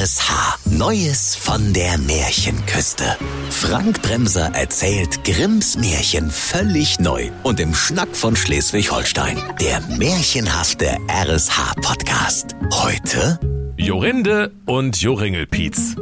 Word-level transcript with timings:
RSH. 0.00 0.56
Neues 0.64 1.36
von 1.36 1.74
der 1.74 1.98
Märchenküste. 1.98 3.18
Frank 3.50 4.00
Bremser 4.00 4.50
erzählt 4.54 5.24
Grimms 5.24 5.76
Märchen 5.76 6.30
völlig 6.30 6.98
neu 7.00 7.30
und 7.42 7.60
im 7.60 7.74
Schnack 7.74 8.16
von 8.16 8.34
Schleswig-Holstein. 8.34 9.36
Der 9.60 9.82
märchenhafte 9.98 10.96
RSH-Podcast. 11.06 12.56
Heute 12.72 13.38
Jorinde 13.76 14.52
und 14.64 14.98
Joringelpietz. 15.02 15.96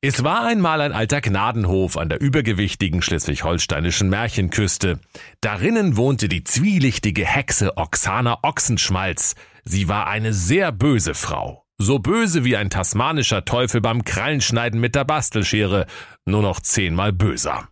Es 0.00 0.22
war 0.22 0.44
einmal 0.44 0.82
ein 0.82 0.92
alter 0.92 1.20
Gnadenhof 1.20 1.96
an 1.96 2.10
der 2.10 2.20
übergewichtigen 2.20 3.02
schleswig-holsteinischen 3.02 4.08
Märchenküste. 4.08 5.00
Darinnen 5.40 5.96
wohnte 5.96 6.28
die 6.28 6.44
zwielichtige 6.44 7.24
Hexe 7.24 7.76
Oksana 7.76 8.38
Ochsenschmalz. 8.42 9.34
Sie 9.64 9.88
war 9.88 10.06
eine 10.06 10.32
sehr 10.32 10.70
böse 10.70 11.14
Frau. 11.14 11.63
So 11.78 11.98
böse 11.98 12.44
wie 12.44 12.56
ein 12.56 12.70
tasmanischer 12.70 13.44
Teufel 13.44 13.80
beim 13.80 14.04
Krallenschneiden 14.04 14.78
mit 14.78 14.94
der 14.94 15.04
Bastelschere, 15.04 15.86
nur 16.24 16.42
noch 16.42 16.60
zehnmal 16.60 17.12
böser. 17.12 17.68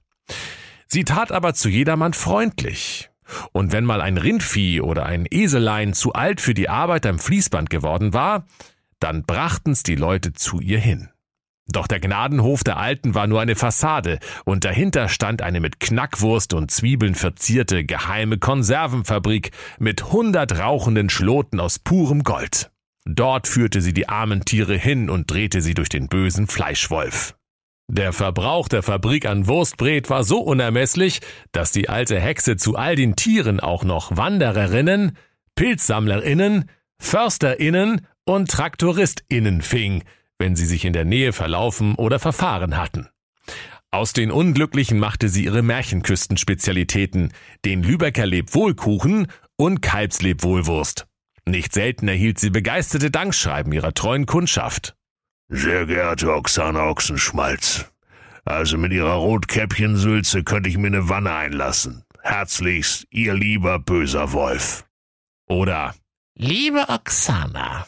Sie 0.89 1.05
tat 1.05 1.31
aber 1.31 1.55
zu 1.55 1.69
jedermann 1.69 2.13
freundlich. 2.13 3.11
Und 3.53 3.73
wenn 3.73 3.85
mal 3.85 4.01
ein 4.01 4.19
Rindvieh 4.19 4.81
oder 4.81 5.07
ein 5.07 5.27
Eselein 5.31 5.95
zu 5.95 6.13
alt 6.13 6.41
für 6.41 6.53
die 6.53 6.69
Arbeit 6.69 7.07
am 7.07 7.19
Fließband 7.19 7.71
geworden 7.71 8.13
war, 8.13 8.45
dann 8.99 9.25
brachten's 9.25 9.85
die 9.85 9.95
Leute 9.95 10.33
zu 10.33 10.61
ihr 10.61 10.81
hin. 10.81 11.09
Doch 11.69 11.87
der 11.87 12.01
Gnadenhof 12.01 12.65
der 12.65 12.77
Alten 12.77 13.15
war 13.15 13.29
nur 13.29 13.41
eine 13.41 13.55
Fassade, 13.55 14.19
und 14.45 14.65
dahinter 14.65 15.09
stand 15.09 15.43
eine 15.43 15.61
mit 15.61 15.81
Knackwurst 15.81 16.55
und 16.55 16.71
Zwiebeln 16.71 17.15
verzierte 17.15 17.85
geheime 17.85 18.39
Konservenfabrik 18.39 19.53
mit 19.79 20.13
hundert 20.13 20.59
rauchenden 20.59 21.09
Schloten 21.09 21.61
aus 21.61 21.79
purem 21.79 22.25
Gold. 22.25 22.71
Dort 23.05 23.49
führte 23.49 23.81
sie 23.81 23.93
die 23.93 24.09
armen 24.09 24.45
Tiere 24.45 24.77
hin 24.77 25.11
und 25.11 25.31
drehte 25.31 25.61
sie 25.61 25.75
durch 25.75 25.89
den 25.89 26.09
bösen 26.09 26.47
Fleischwolf. 26.47 27.35
Der 27.89 28.13
Verbrauch 28.13 28.69
der 28.69 28.83
Fabrik 28.83 29.27
an 29.27 29.47
Wurstbret 29.49 30.09
war 30.09 30.25
so 30.25 30.41
unermesslich, 30.41 31.21
dass 31.51 31.73
die 31.73 31.89
alte 31.89 32.19
Hexe 32.19 32.57
zu 32.57 32.77
all 32.77 32.97
den 32.97 33.17
Tieren 33.17 33.61
auch 33.61 33.85
noch 33.85 34.17
Wandererinnen, 34.17 35.17
Pilzsammlerinnen, 35.57 36.71
Försterinnen 36.99 38.07
und 38.25 38.51
Traktoristinnen 38.51 39.63
fing, 39.63 40.05
wenn 40.39 40.57
sie 40.57 40.67
sich 40.67 40.85
in 40.85 40.93
der 40.93 41.05
Nähe 41.05 41.33
verlaufen 41.33 41.97
oder 41.97 42.19
verfahren 42.19 42.77
hatten. 42.77 43.09
Aus 43.91 44.15
den 44.15 44.31
Unglücklichen 44.31 44.99
machte 44.99 45.29
sie 45.29 45.45
ihre 45.45 45.63
Märchenküstenspezialitäten, 45.63 47.33
den 47.65 47.83
Lübecker 47.83 48.25
Lebwohlkuchen 48.25 49.27
und 49.57 49.83
Kalbslebwohlwurst. 49.83 51.07
Nicht 51.45 51.73
selten 51.73 52.09
erhielt 52.09 52.39
sie 52.39 52.51
begeisterte 52.51 53.11
Dankschreiben 53.11 53.73
ihrer 53.73 53.95
treuen 53.95 54.27
Kundschaft. 54.27 54.95
Sehr 55.49 55.87
geehrte 55.87 56.33
Oksana 56.33 56.89
Ochsenschmalz, 56.89 57.93
also 58.45 58.79
mit 58.79 58.93
Ihrer 58.93 59.15
Rotkäppchensülze 59.15 60.45
könnte 60.45 60.69
ich 60.69 60.79
mir 60.79 60.89
eine 60.89 61.09
Wanne 61.09 61.33
einlassen. 61.33 62.05
Herzlichst, 62.23 63.07
Ihr 63.11 63.35
lieber 63.35 63.79
böser 63.79 64.33
Wolf. 64.33 64.85
Oder 65.49 65.95
Liebe 66.35 66.87
Oksana, 66.89 67.87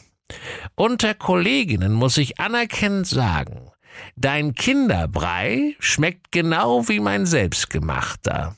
unter 0.75 1.15
Kolleginnen 1.15 1.93
muss 1.93 2.17
ich 2.17 2.39
anerkennend 2.39 3.07
sagen, 3.07 3.71
dein 4.15 4.53
Kinderbrei 4.53 5.75
schmeckt 5.79 6.31
genau 6.31 6.87
wie 6.87 6.99
mein 6.99 7.25
selbstgemachter. 7.25 8.55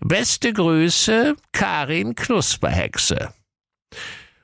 Beste 0.00 0.52
Grüße, 0.52 1.36
Karin 1.52 2.16
Knusperhexe. 2.16 3.32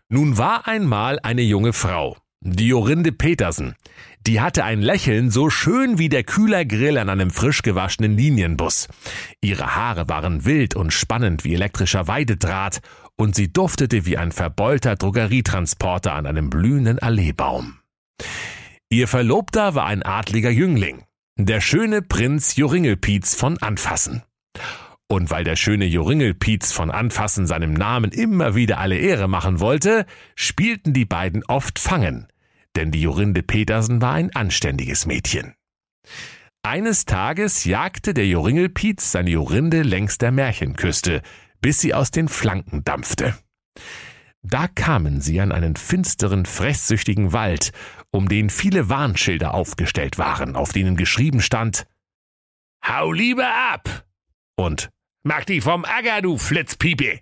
Nun 0.08 0.38
war 0.38 0.68
einmal 0.68 1.18
eine 1.24 1.42
junge 1.42 1.72
Frau, 1.72 2.16
die 2.40 2.68
Jorinde 2.68 3.10
Petersen. 3.10 3.74
Die 4.24 4.40
hatte 4.40 4.62
ein 4.62 4.80
Lächeln 4.80 5.30
so 5.30 5.50
schön 5.50 5.98
wie 5.98 6.08
der 6.08 6.22
Kühlergrill 6.22 6.98
an 6.98 7.08
einem 7.08 7.30
frisch 7.30 7.62
gewaschenen 7.62 8.16
Linienbus. 8.16 8.86
Ihre 9.40 9.74
Haare 9.74 10.08
waren 10.08 10.44
wild 10.44 10.76
und 10.76 10.92
spannend 10.92 11.42
wie 11.42 11.54
elektrischer 11.54 12.06
Weidedraht 12.06 12.82
und 13.16 13.34
sie 13.34 13.52
duftete 13.52 14.06
wie 14.06 14.16
ein 14.16 14.30
verbeulter 14.30 14.94
Drogerietransporter 14.94 16.12
an 16.12 16.26
einem 16.26 16.50
blühenden 16.50 17.00
Alleebaum. 17.00 17.78
Ihr 18.88 19.08
Verlobter 19.08 19.74
war 19.74 19.86
ein 19.86 20.04
adliger 20.04 20.50
Jüngling, 20.50 21.02
der 21.36 21.60
schöne 21.60 22.00
Prinz 22.00 22.54
Joringelpietz 22.54 23.34
von 23.34 23.58
Anfassen. 23.58 24.22
Und 25.08 25.30
weil 25.30 25.44
der 25.44 25.56
schöne 25.56 25.84
Joringelpietz 25.84 26.72
von 26.72 26.90
Anfassen 26.90 27.46
seinem 27.46 27.72
Namen 27.72 28.10
immer 28.10 28.54
wieder 28.54 28.78
alle 28.78 28.98
Ehre 28.98 29.28
machen 29.28 29.60
wollte, 29.60 30.04
spielten 30.34 30.92
die 30.92 31.04
beiden 31.04 31.44
oft 31.44 31.78
Fangen, 31.78 32.26
denn 32.74 32.90
die 32.90 33.02
Jorinde 33.02 33.42
Petersen 33.42 34.02
war 34.02 34.14
ein 34.14 34.34
anständiges 34.34 35.06
Mädchen. 35.06 35.54
Eines 36.62 37.04
Tages 37.04 37.64
jagte 37.64 38.14
der 38.14 38.26
Joringelpietz 38.26 39.12
seine 39.12 39.30
Jorinde 39.30 39.82
längs 39.82 40.18
der 40.18 40.32
Märchenküste, 40.32 41.22
bis 41.60 41.80
sie 41.80 41.94
aus 41.94 42.10
den 42.10 42.28
Flanken 42.28 42.82
dampfte. 42.82 43.36
Da 44.42 44.66
kamen 44.68 45.20
sie 45.20 45.40
an 45.40 45.52
einen 45.52 45.76
finsteren, 45.76 46.46
fresssüchtigen 46.46 47.32
Wald, 47.32 47.72
um 48.10 48.28
den 48.28 48.50
viele 48.50 48.88
Warnschilder 48.88 49.54
aufgestellt 49.54 50.18
waren, 50.18 50.56
auf 50.56 50.72
denen 50.72 50.96
geschrieben 50.96 51.40
stand 51.40 51.86
Hau 52.84 53.10
lieber 53.10 53.48
ab 53.72 54.06
und 54.56 54.90
Mach 55.28 55.44
dich 55.44 55.64
vom 55.64 55.84
Acker, 55.84 56.22
du 56.22 56.38
Flitzpiepe. 56.38 57.18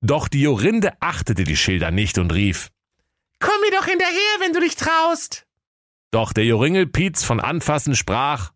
Doch 0.00 0.28
die 0.28 0.40
Jorinde 0.40 0.94
achtete 1.00 1.44
die 1.44 1.54
Schilder 1.54 1.90
nicht 1.90 2.16
und 2.16 2.32
rief 2.32 2.70
Komm 3.38 3.60
mir 3.60 3.70
doch 3.70 3.84
hinterher, 3.84 4.40
wenn 4.40 4.54
du 4.54 4.60
dich 4.60 4.76
traust. 4.76 5.46
Doch 6.10 6.32
der 6.32 6.46
Joringelpietz 6.46 7.22
von 7.22 7.38
Anfassen 7.38 7.94
sprach 7.94 8.52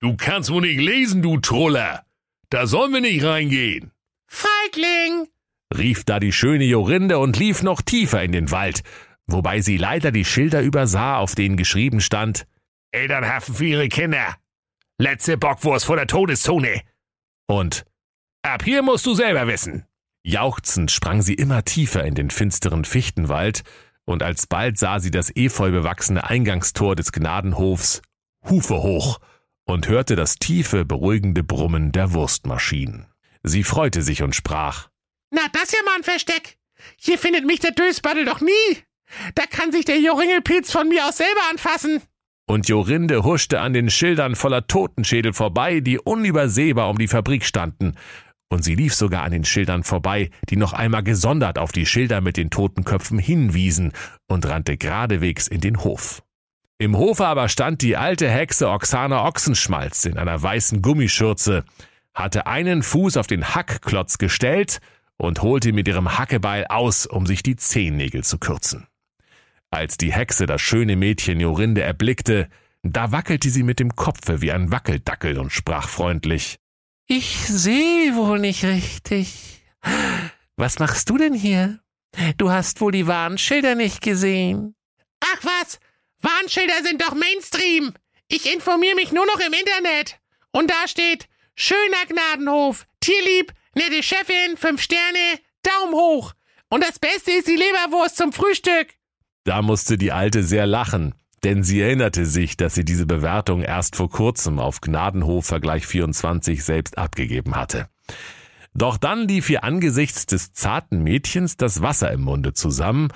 Du 0.00 0.16
kannst 0.16 0.50
wohl 0.50 0.62
nicht 0.62 0.80
lesen, 0.80 1.22
du 1.22 1.38
Truller. 1.38 2.04
Da 2.50 2.66
sollen 2.66 2.92
wir 2.94 3.00
nicht 3.00 3.22
reingehen. 3.22 3.92
Feigling! 4.26 5.28
rief 5.72 6.02
da 6.02 6.18
die 6.18 6.32
schöne 6.32 6.64
Jorinde 6.64 7.20
und 7.20 7.38
lief 7.38 7.62
noch 7.62 7.80
tiefer 7.80 8.24
in 8.24 8.32
den 8.32 8.50
Wald, 8.50 8.82
wobei 9.28 9.60
sie 9.60 9.76
leider 9.76 10.10
die 10.10 10.24
Schilder 10.24 10.62
übersah, 10.62 11.18
auf 11.18 11.36
denen 11.36 11.56
geschrieben 11.56 12.00
stand 12.00 12.48
Elternhaften 12.90 13.54
für 13.54 13.66
ihre 13.66 13.88
Kinder. 13.88 14.34
Letzte 14.98 15.38
Bockwurst 15.38 15.86
vor 15.86 15.94
der 15.94 16.08
Todeszone. 16.08 16.82
Und 17.46 17.84
ab 18.42 18.62
hier 18.64 18.82
musst 18.82 19.06
du 19.06 19.14
selber 19.14 19.46
wissen. 19.46 19.86
Jauchzend 20.22 20.90
sprang 20.90 21.20
sie 21.20 21.34
immer 21.34 21.64
tiefer 21.64 22.04
in 22.04 22.14
den 22.14 22.30
finsteren 22.30 22.84
Fichtenwald, 22.84 23.62
und 24.06 24.22
alsbald 24.22 24.78
sah 24.78 25.00
sie 25.00 25.10
das 25.10 25.34
efeu 25.34 25.70
bewachsene 25.70 26.28
Eingangstor 26.28 26.94
des 26.94 27.12
Gnadenhofs 27.12 28.02
Hufe 28.48 28.82
hoch 28.82 29.18
und 29.64 29.88
hörte 29.88 30.16
das 30.16 30.36
tiefe, 30.36 30.84
beruhigende 30.84 31.42
Brummen 31.42 31.92
der 31.92 32.12
Wurstmaschinen. 32.12 33.06
Sie 33.42 33.64
freute 33.64 34.02
sich 34.02 34.22
und 34.22 34.34
sprach 34.34 34.88
Na, 35.30 35.42
das 35.52 35.72
ja 35.72 35.78
mal 35.84 35.96
ein 35.96 36.04
Versteck. 36.04 36.58
Hier 36.96 37.18
findet 37.18 37.46
mich 37.46 37.60
der 37.60 37.70
Dösbaddel 37.70 38.24
doch 38.24 38.40
nie. 38.40 38.84
Da 39.34 39.46
kann 39.46 39.72
sich 39.72 39.84
der 39.84 39.98
Joringelpilz 39.98 40.70
von 40.70 40.88
mir 40.88 41.06
aus 41.06 41.16
selber 41.16 41.40
anfassen. 41.50 42.02
Und 42.46 42.68
Jorinde 42.68 43.24
huschte 43.24 43.60
an 43.60 43.72
den 43.72 43.88
Schildern 43.88 44.34
voller 44.34 44.66
Totenschädel 44.66 45.32
vorbei, 45.32 45.80
die 45.80 45.98
unübersehbar 45.98 46.90
um 46.90 46.98
die 46.98 47.08
Fabrik 47.08 47.44
standen. 47.44 47.94
Und 48.48 48.62
sie 48.62 48.74
lief 48.74 48.94
sogar 48.94 49.22
an 49.22 49.32
den 49.32 49.44
Schildern 49.44 49.82
vorbei, 49.82 50.30
die 50.50 50.56
noch 50.56 50.74
einmal 50.74 51.02
gesondert 51.02 51.58
auf 51.58 51.72
die 51.72 51.86
Schilder 51.86 52.20
mit 52.20 52.36
den 52.36 52.50
Totenköpfen 52.50 53.18
hinwiesen, 53.18 53.92
und 54.28 54.46
rannte 54.46 54.76
geradewegs 54.76 55.48
in 55.48 55.60
den 55.60 55.82
Hof. 55.82 56.22
Im 56.78 56.96
Hofe 56.98 57.26
aber 57.26 57.48
stand 57.48 57.82
die 57.82 57.96
alte 57.96 58.28
Hexe 58.28 58.68
Oksana 58.68 59.24
Ochsenschmalz 59.26 60.04
in 60.04 60.18
einer 60.18 60.42
weißen 60.42 60.82
Gummischürze, 60.82 61.64
hatte 62.12 62.46
einen 62.46 62.82
Fuß 62.82 63.16
auf 63.16 63.26
den 63.26 63.54
Hackklotz 63.54 64.18
gestellt 64.18 64.80
und 65.16 65.42
holte 65.42 65.72
mit 65.72 65.88
ihrem 65.88 66.18
Hackebeil 66.18 66.66
aus, 66.68 67.06
um 67.06 67.26
sich 67.26 67.42
die 67.42 67.56
Zehennägel 67.56 68.22
zu 68.22 68.38
kürzen. 68.38 68.86
Als 69.74 69.96
die 69.96 70.12
Hexe 70.12 70.46
das 70.46 70.62
schöne 70.62 70.94
Mädchen 70.94 71.40
Jorinde 71.40 71.82
erblickte, 71.82 72.48
da 72.84 73.10
wackelte 73.10 73.50
sie 73.50 73.64
mit 73.64 73.80
dem 73.80 73.96
Kopfe 73.96 74.40
wie 74.40 74.52
ein 74.52 74.70
Wackeldackel 74.70 75.36
und 75.36 75.50
sprach 75.50 75.88
freundlich 75.88 76.60
Ich 77.08 77.48
sehe 77.48 78.14
wohl 78.14 78.38
nicht 78.38 78.62
richtig. 78.62 79.64
Was 80.56 80.78
machst 80.78 81.10
du 81.10 81.18
denn 81.18 81.34
hier? 81.34 81.80
Du 82.36 82.52
hast 82.52 82.80
wohl 82.80 82.92
die 82.92 83.08
Warnschilder 83.08 83.74
nicht 83.74 84.00
gesehen. 84.00 84.76
Ach 85.18 85.40
was, 85.42 85.80
Warnschilder 86.22 86.84
sind 86.84 87.02
doch 87.02 87.16
Mainstream. 87.16 87.94
Ich 88.28 88.54
informiere 88.54 88.94
mich 88.94 89.10
nur 89.10 89.26
noch 89.26 89.40
im 89.40 89.52
Internet. 89.52 90.20
Und 90.52 90.70
da 90.70 90.86
steht, 90.86 91.26
schöner 91.56 92.06
Gnadenhof, 92.06 92.86
tierlieb, 93.00 93.52
nette 93.74 94.04
Chefin, 94.04 94.56
fünf 94.56 94.80
Sterne, 94.80 95.40
Daumen 95.64 95.94
hoch. 95.94 96.32
Und 96.68 96.84
das 96.84 97.00
Beste 97.00 97.32
ist 97.32 97.48
die 97.48 97.56
Leberwurst 97.56 98.16
zum 98.16 98.32
Frühstück. 98.32 98.94
Da 99.44 99.60
musste 99.62 99.98
die 99.98 100.10
Alte 100.12 100.42
sehr 100.42 100.66
lachen, 100.66 101.14
denn 101.44 101.62
sie 101.62 101.80
erinnerte 101.80 102.24
sich, 102.24 102.56
dass 102.56 102.74
sie 102.74 102.84
diese 102.84 103.06
Bewertung 103.06 103.60
erst 103.60 103.96
vor 103.96 104.10
kurzem 104.10 104.58
auf 104.58 104.80
Gnadenhof 104.80 105.44
Vergleich 105.44 105.86
24 105.86 106.64
selbst 106.64 106.96
abgegeben 106.96 107.54
hatte. 107.54 107.88
Doch 108.72 108.96
dann 108.96 109.28
lief 109.28 109.50
ihr 109.50 109.62
angesichts 109.62 110.26
des 110.26 110.52
zarten 110.52 111.02
Mädchens 111.02 111.56
das 111.56 111.82
Wasser 111.82 112.10
im 112.10 112.22
Munde 112.22 112.54
zusammen, 112.54 113.08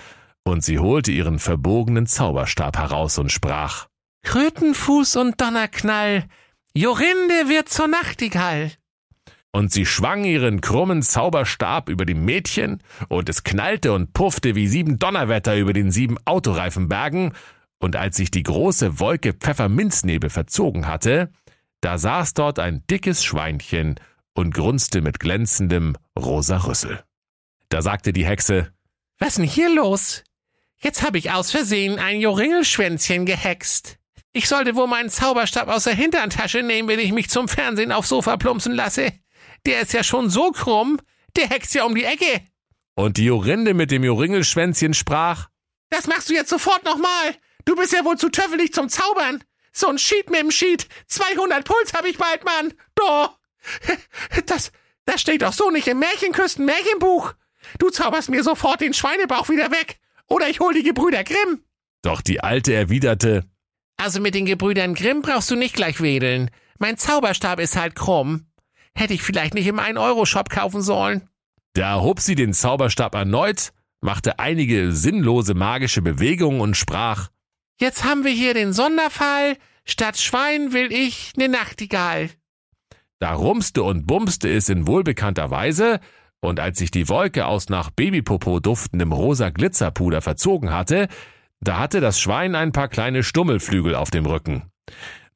Und 0.44 0.64
sie 0.64 0.78
holte 0.78 1.12
ihren 1.12 1.38
verbogenen 1.38 2.06
Zauberstab 2.06 2.78
heraus 2.78 3.18
und 3.18 3.30
sprach 3.30 3.88
Krötenfuß 4.22 5.16
und 5.16 5.40
Donnerknall, 5.40 6.24
Jorinde 6.74 7.48
wird 7.48 7.68
zur 7.68 7.86
Nachtigall. 7.88 8.72
Und 9.52 9.72
sie 9.72 9.86
schwang 9.86 10.24
ihren 10.24 10.60
krummen 10.60 11.02
Zauberstab 11.02 11.88
über 11.88 12.04
dem 12.04 12.24
Mädchen, 12.24 12.82
und 13.08 13.28
es 13.28 13.44
knallte 13.44 13.92
und 13.92 14.12
puffte 14.12 14.54
wie 14.54 14.68
sieben 14.68 14.98
Donnerwetter 14.98 15.56
über 15.56 15.72
den 15.72 15.90
sieben 15.90 16.16
Autoreifenbergen, 16.26 17.32
und 17.78 17.96
als 17.96 18.16
sich 18.16 18.30
die 18.30 18.42
große 18.42 19.00
Wolke 19.00 19.32
Pfefferminznebel 19.32 20.30
verzogen 20.30 20.86
hatte, 20.86 21.30
da 21.80 21.96
saß 21.96 22.34
dort 22.34 22.58
ein 22.58 22.84
dickes 22.90 23.24
Schweinchen 23.24 23.96
und 24.34 24.52
grunzte 24.52 25.00
mit 25.00 25.20
glänzendem 25.20 25.96
rosa 26.18 26.58
Rüssel. 26.58 27.04
Da 27.68 27.82
sagte 27.82 28.12
die 28.12 28.26
Hexe, 28.26 28.72
Was 29.18 29.36
denn 29.36 29.44
hier 29.44 29.72
los? 29.74 30.24
Jetzt 30.80 31.02
hab 31.02 31.14
ich 31.14 31.30
aus 31.30 31.50
Versehen 31.50 31.98
ein 31.98 32.20
Joringelschwänzchen 32.20 33.26
gehext. 33.26 33.98
Ich 34.32 34.48
sollte 34.48 34.76
wohl 34.76 34.86
meinen 34.86 35.10
Zauberstab 35.10 35.68
aus 35.68 35.84
der 35.84 35.94
Hinterntasche 35.94 36.62
nehmen, 36.62 36.88
wenn 36.88 37.00
ich 37.00 37.12
mich 37.12 37.30
zum 37.30 37.48
Fernsehen 37.48 37.92
aufs 37.92 38.10
Sofa 38.10 38.36
plumpsen 38.36 38.72
lasse. 38.72 39.12
Der 39.66 39.80
ist 39.82 39.92
ja 39.92 40.02
schon 40.02 40.30
so 40.30 40.50
krumm, 40.52 41.00
der 41.36 41.48
hext 41.48 41.74
ja 41.74 41.84
um 41.84 41.94
die 41.94 42.04
Ecke. 42.04 42.42
Und 42.94 43.16
die 43.16 43.24
Jorinde 43.26 43.74
mit 43.74 43.90
dem 43.90 44.02
Joringelschwänzchen 44.04 44.94
sprach, 44.94 45.48
Das 45.90 46.06
machst 46.06 46.28
du 46.30 46.34
jetzt 46.34 46.50
sofort 46.50 46.84
nochmal. 46.84 47.36
Du 47.64 47.76
bist 47.76 47.92
ja 47.92 48.04
wohl 48.04 48.16
zu 48.16 48.28
töffelig 48.30 48.72
zum 48.72 48.88
Zaubern. 48.88 49.44
So 49.72 49.88
ein 49.88 49.98
Sheet 49.98 50.30
mit 50.30 50.40
dem 50.40 50.50
Sheet. 50.50 50.88
200 51.06 51.64
Puls 51.64 51.92
hab 51.94 52.04
ich 52.06 52.18
bald, 52.18 52.44
Mann. 52.44 52.72
Doch. 52.94 53.38
Das, 54.46 54.72
das 55.04 55.20
steht 55.20 55.42
doch 55.42 55.52
so 55.52 55.70
nicht 55.70 55.86
im 55.86 55.98
Märchenküsten-Märchenbuch. 56.00 57.34
Du 57.78 57.90
zauberst 57.90 58.30
mir 58.30 58.42
sofort 58.42 58.80
den 58.80 58.94
Schweinebauch 58.94 59.48
wieder 59.48 59.70
weg. 59.70 59.98
Oder 60.26 60.48
ich 60.48 60.60
hol 60.60 60.72
die 60.74 60.82
Gebrüder 60.82 61.22
Grimm. 61.24 61.62
Doch 62.02 62.20
die 62.22 62.40
Alte 62.40 62.72
erwiderte, 62.74 63.44
Also 63.96 64.20
mit 64.20 64.34
den 64.34 64.46
Gebrüdern 64.46 64.94
Grimm 64.94 65.22
brauchst 65.22 65.50
du 65.50 65.56
nicht 65.56 65.74
gleich 65.74 66.00
wedeln. 66.00 66.50
Mein 66.78 66.96
Zauberstab 66.96 67.60
ist 67.60 67.76
halt 67.76 67.94
krumm. 67.94 68.46
Hätte 68.98 69.14
ich 69.14 69.22
vielleicht 69.22 69.54
nicht 69.54 69.68
im 69.68 69.78
1-Euro-Shop 69.78 70.50
kaufen 70.50 70.82
sollen. 70.82 71.28
Da 71.72 72.00
hob 72.00 72.18
sie 72.18 72.34
den 72.34 72.52
Zauberstab 72.52 73.14
erneut, 73.14 73.72
machte 74.00 74.40
einige 74.40 74.90
sinnlose 74.90 75.54
magische 75.54 76.02
Bewegungen 76.02 76.60
und 76.60 76.76
sprach, 76.76 77.28
Jetzt 77.80 78.02
haben 78.02 78.24
wir 78.24 78.32
hier 78.32 78.54
den 78.54 78.72
Sonderfall. 78.72 79.56
Statt 79.84 80.18
Schwein 80.18 80.72
will 80.72 80.92
ich 80.92 81.32
ne 81.36 81.48
Nachtigall. 81.48 82.30
Da 83.20 83.34
rumste 83.34 83.84
und 83.84 84.04
bumste 84.04 84.48
es 84.48 84.68
in 84.68 84.88
wohlbekannter 84.88 85.48
Weise, 85.52 86.00
und 86.40 86.58
als 86.58 86.78
sich 86.78 86.90
die 86.90 87.08
Wolke 87.08 87.46
aus 87.46 87.68
nach 87.68 87.90
Babypopo 87.90 88.58
duftendem 88.58 89.12
rosa 89.12 89.50
Glitzerpuder 89.50 90.22
verzogen 90.22 90.72
hatte, 90.72 91.06
da 91.60 91.78
hatte 91.78 92.00
das 92.00 92.18
Schwein 92.18 92.56
ein 92.56 92.72
paar 92.72 92.88
kleine 92.88 93.22
Stummelflügel 93.22 93.94
auf 93.94 94.10
dem 94.10 94.26
Rücken. 94.26 94.64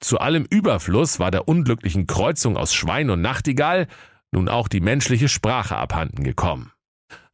Zu 0.02 0.18
allem 0.18 0.44
Überfluss 0.50 1.20
war 1.20 1.30
der 1.30 1.46
unglücklichen 1.46 2.08
Kreuzung 2.08 2.56
aus 2.56 2.74
Schwein 2.74 3.08
und 3.08 3.20
Nachtigall 3.20 3.86
nun 4.32 4.48
auch 4.48 4.66
die 4.66 4.80
menschliche 4.80 5.28
Sprache 5.28 5.76
abhanden 5.76 6.24
gekommen. 6.24 6.72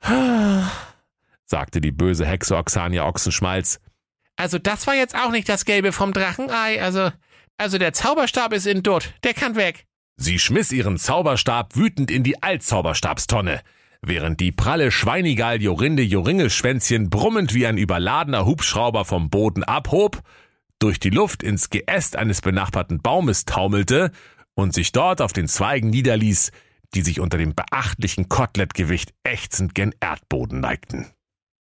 sagte 1.46 1.80
die 1.80 1.92
böse 1.92 2.26
Hexe 2.26 2.56
Oxania 2.56 3.06
Ochsenschmalz. 3.06 3.80
Also 4.36 4.58
das 4.58 4.86
war 4.86 4.94
jetzt 4.94 5.16
auch 5.16 5.30
nicht 5.30 5.48
das 5.48 5.64
Gelbe 5.64 5.92
vom 5.92 6.12
Drachenei. 6.12 6.82
Also, 6.82 7.10
also 7.56 7.78
der 7.78 7.94
Zauberstab 7.94 8.52
ist 8.52 8.66
in 8.66 8.82
Dutt. 8.82 9.14
Der 9.24 9.32
kann 9.32 9.56
weg. 9.56 9.86
Sie 10.16 10.38
schmiss 10.38 10.70
ihren 10.70 10.98
Zauberstab 10.98 11.74
wütend 11.74 12.10
in 12.10 12.22
die 12.22 12.42
Altzauberstabstonne, 12.42 13.62
während 14.02 14.40
die 14.40 14.52
pralle 14.52 14.90
Schweinigal 14.90 15.62
Jorinde 15.62 16.02
Joringelschwänzchen 16.02 17.08
brummend 17.08 17.54
wie 17.54 17.66
ein 17.66 17.78
überladener 17.78 18.44
Hubschrauber 18.44 19.06
vom 19.06 19.30
Boden 19.30 19.64
abhob, 19.64 20.20
durch 20.78 20.98
die 20.98 21.10
Luft 21.10 21.42
ins 21.42 21.70
Geäst 21.70 22.16
eines 22.16 22.40
benachbarten 22.40 23.00
Baumes 23.00 23.44
taumelte 23.44 24.12
und 24.54 24.74
sich 24.74 24.92
dort 24.92 25.20
auf 25.20 25.32
den 25.32 25.48
Zweigen 25.48 25.90
niederließ, 25.90 26.52
die 26.94 27.02
sich 27.02 27.20
unter 27.20 27.38
dem 27.38 27.54
beachtlichen 27.54 28.28
Kotelettgewicht 28.28 29.12
ächzend 29.24 29.74
gen 29.74 29.94
Erdboden 30.00 30.60
neigten. 30.60 31.06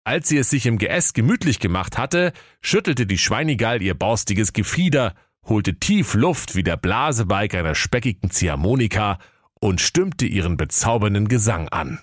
Als 0.05 0.27
sie 0.27 0.37
es 0.37 0.49
sich 0.49 0.65
im 0.65 0.77
Geäst 0.77 1.13
gemütlich 1.13 1.59
gemacht 1.59 1.97
hatte, 1.97 2.33
schüttelte 2.61 3.05
die 3.05 3.17
Schweinigal 3.17 3.81
ihr 3.81 3.93
borstiges 3.93 4.51
Gefieder 4.51 5.13
holte 5.45 5.75
tief 5.79 6.13
Luft 6.13 6.55
wie 6.55 6.63
der 6.63 6.77
Blasebalg 6.77 7.53
einer 7.55 7.75
speckigen 7.75 8.31
Ziehharmonika 8.31 9.19
und 9.59 9.81
stimmte 9.81 10.25
ihren 10.25 10.57
bezaubernden 10.57 11.27
Gesang 11.27 11.69
an. 11.69 11.99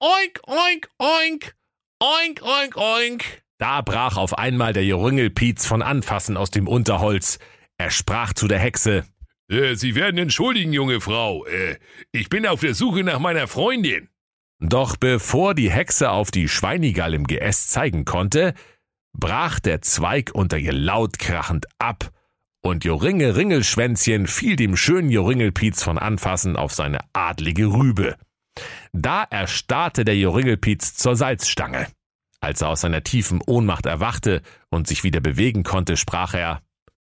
Oink, 0.00 0.40
oink, 0.46 0.88
oink. 0.98 1.56
Oink, 1.98 2.42
oink, 2.42 2.76
oink. 2.76 3.42
Da 3.58 3.80
brach 3.80 4.16
auf 4.16 4.38
einmal 4.38 4.72
der 4.72 4.84
Jorüngelpiez 4.84 5.64
von 5.66 5.82
Anfassen 5.82 6.36
aus 6.36 6.50
dem 6.50 6.68
Unterholz. 6.68 7.38
Er 7.78 7.90
sprach 7.90 8.32
zu 8.32 8.48
der 8.48 8.58
Hexe. 8.58 9.04
Äh, 9.48 9.74
Sie 9.74 9.94
werden 9.94 10.18
entschuldigen, 10.18 10.72
junge 10.72 11.00
Frau. 11.00 11.46
Äh, 11.46 11.76
ich 12.12 12.28
bin 12.28 12.46
auf 12.46 12.60
der 12.60 12.74
Suche 12.74 13.02
nach 13.02 13.18
meiner 13.18 13.46
Freundin. 13.46 14.08
Doch 14.58 14.96
bevor 14.96 15.54
die 15.54 15.70
Hexe 15.70 16.10
auf 16.10 16.30
die 16.30 16.48
Schweinigal 16.48 17.14
im 17.14 17.26
Geäst 17.26 17.70
zeigen 17.70 18.04
konnte, 18.04 18.54
brach 19.12 19.60
der 19.60 19.82
Zweig 19.82 20.30
unter 20.34 20.58
ihr 20.58 20.72
laut 20.72 21.18
krachend 21.18 21.66
ab 21.78 22.10
und 22.66 22.84
Joringe 22.84 23.36
Ringelschwänzchen 23.36 24.26
fiel 24.26 24.56
dem 24.56 24.76
schönen 24.76 25.08
Joringelpiez 25.08 25.82
von 25.82 25.98
Anfassen 25.98 26.56
auf 26.56 26.74
seine 26.74 26.98
adlige 27.12 27.66
Rübe. 27.66 28.16
Da 28.92 29.22
erstarrte 29.22 30.04
der 30.04 30.16
Joringelpiez 30.16 30.96
zur 30.96 31.14
Salzstange. 31.14 31.86
Als 32.46 32.60
er 32.60 32.68
aus 32.68 32.82
seiner 32.82 33.02
tiefen 33.02 33.40
Ohnmacht 33.44 33.86
erwachte 33.86 34.40
und 34.70 34.86
sich 34.86 35.02
wieder 35.02 35.18
bewegen 35.18 35.64
konnte, 35.64 35.96
sprach 35.96 36.32
er 36.32 36.62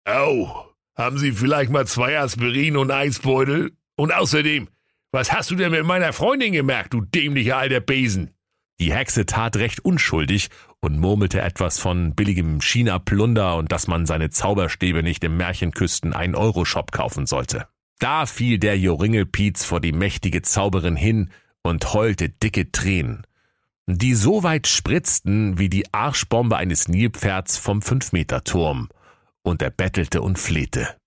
Au, 0.04 0.66
haben 0.96 1.20
Sie 1.20 1.32
vielleicht 1.32 1.70
mal 1.70 1.86
zwei 1.86 2.18
Aspirin 2.18 2.76
und 2.76 2.90
Eisbeutel? 2.90 3.78
Und 3.96 4.12
außerdem, 4.12 4.68
was 5.12 5.32
hast 5.32 5.52
du 5.52 5.56
denn 5.56 5.70
mit 5.70 5.86
meiner 5.86 6.12
Freundin 6.12 6.54
gemerkt, 6.54 6.96
du 6.96 7.02
dämlicher 7.02 7.56
alter 7.56 7.82
Besen? 7.82 8.32
Die 8.80 8.92
Hexe 8.92 9.28
tat 9.28 9.58
recht 9.58 9.86
unschuldig 9.86 10.50
und 10.82 10.98
murmelte 10.98 11.40
etwas 11.40 11.78
von 11.78 12.16
billigem 12.16 12.60
China-Plunder 12.60 13.58
und 13.58 13.72
dass 13.72 13.86
man 13.86 14.08
seine 14.08 14.32
Zauberstäbe 14.32 15.04
nicht 15.04 15.24
im 15.24 15.38
Märchenküsten 15.38 16.14
ein 16.14 16.34
Euro-Shop 16.34 16.92
kaufen 16.92 17.28
sollte. 17.28 17.68
Da 18.00 18.26
fiel 18.26 18.58
der 18.58 18.80
Joringelpiez 18.80 19.66
vor 19.66 19.82
die 19.82 19.92
mächtige 19.92 20.42
Zauberin 20.42 20.96
hin 20.96 21.30
und 21.62 21.94
heulte 21.94 22.28
dicke 22.30 22.72
Tränen, 22.72 23.27
die 23.88 24.14
so 24.14 24.44
weit 24.44 24.68
spritzten 24.68 25.58
wie 25.58 25.70
die 25.70 25.92
Arschbombe 25.94 26.58
eines 26.58 26.90
Nilpferds 26.90 27.58
vom 27.58 27.82
Fünf-Meter-Turm, 27.82 28.90
und 29.44 29.62
er 29.62 29.72
bettelte 29.72 30.22
und 30.22 30.38
flehte. 30.38 30.98